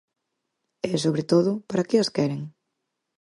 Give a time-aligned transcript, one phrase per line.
[0.89, 2.41] E, sobre todo, para que as queren?